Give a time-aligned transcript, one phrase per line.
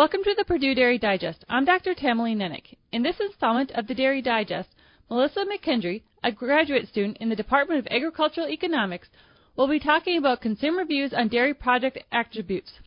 [0.00, 1.44] Welcome to the Purdue Dairy Digest.
[1.46, 1.94] I'm Dr.
[1.94, 2.74] Tamilee Nennich.
[2.90, 4.70] In this installment of the Dairy Digest,
[5.10, 9.08] Melissa McKendree, a graduate student in the Department of Agricultural Economics,
[9.56, 12.78] will be talking about consumer views on dairy product attributes.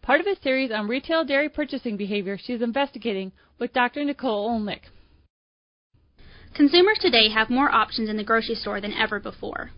[0.00, 4.02] Part of a series on retail dairy purchasing behavior she is investigating with Dr.
[4.02, 4.84] Nicole Olynk.
[6.54, 9.72] Consumers today have more options in the grocery store than ever before.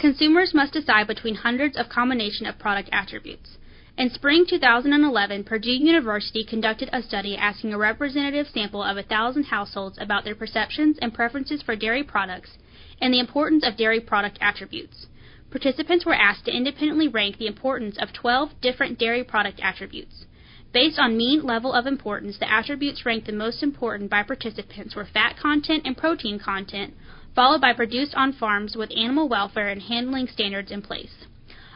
[0.00, 3.58] Consumers must decide between hundreds of combination of product attributes.
[3.98, 9.98] In spring 2011, Purdue University conducted a study asking a representative sample of 1,000 households
[9.98, 12.56] about their perceptions and preferences for dairy products
[13.02, 15.08] and the importance of dairy product attributes.
[15.50, 20.24] Participants were asked to independently rank the importance of 12 different dairy product attributes.
[20.72, 25.04] Based on mean level of importance, the attributes ranked the most important by participants were
[25.04, 26.94] fat content and protein content,
[27.34, 31.26] followed by produced on farms with animal welfare and handling standards in place.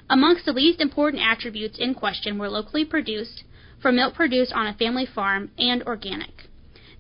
[0.08, 3.42] Amongst the least important attributes in question were locally produced,
[3.80, 6.44] for milk produced on a family farm, and organic.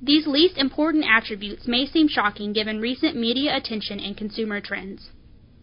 [0.02, 5.10] These least important attributes may seem shocking given recent media attention and consumer trends.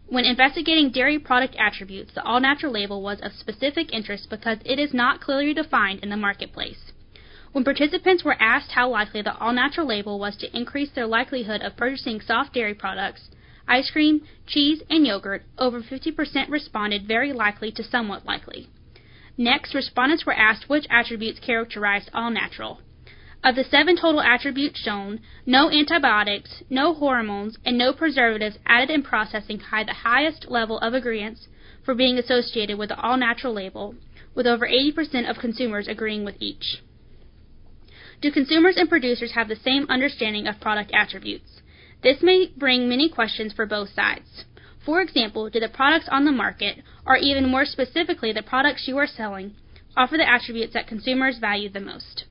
[0.07, 4.79] When investigating dairy product attributes, the all natural label was of specific interest because it
[4.79, 6.91] is not clearly defined in the marketplace.
[7.51, 11.61] When participants were asked how likely the all natural label was to increase their likelihood
[11.61, 13.29] of purchasing soft dairy products,
[13.67, 18.67] ice cream, cheese, and yogurt, over 50% responded very likely to somewhat likely.
[19.37, 22.81] Next, respondents were asked which attributes characterized all natural.
[23.43, 29.03] Of the seven total attributes shown, no antibiotics, no hormones, and no preservatives added in
[29.03, 31.39] processing had the highest level of agreement
[31.83, 33.95] for being associated with the all natural label,
[34.33, 36.81] with over 80% of consumers agreeing with each.
[38.21, 41.61] Do consumers and producers have the same understanding of product attributes?
[42.03, 44.43] This may bring many questions for both sides.
[44.85, 48.97] For example, do the products on the market, or even more specifically the products you
[48.97, 49.55] are selling,
[49.95, 52.21] offer the attributes that consumers value the most?